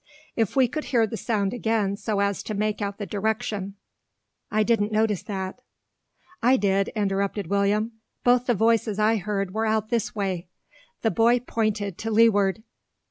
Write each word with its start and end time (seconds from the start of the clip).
If 0.35 0.55
we 0.55 0.67
could 0.67 0.85
hear 0.85 1.05
the 1.05 1.15
sound 1.15 1.53
again 1.53 1.95
so 1.95 2.21
as 2.21 2.41
to 2.41 2.55
make 2.55 2.81
out 2.81 2.97
the 2.97 3.05
direction. 3.05 3.75
I 4.49 4.63
didn't 4.63 4.91
notice 4.91 5.21
that." 5.21 5.61
"I 6.41 6.57
did," 6.57 6.87
interrupted 6.95 7.45
William. 7.45 7.91
"Both 8.23 8.47
the 8.47 8.55
voices 8.55 8.97
I 8.97 9.17
heard 9.17 9.53
were 9.53 9.67
out 9.67 9.89
this 9.89 10.15
way." 10.15 10.47
The 11.03 11.11
boy 11.11 11.39
pointed 11.41 11.99
to 11.99 12.09
leeward. 12.09 12.63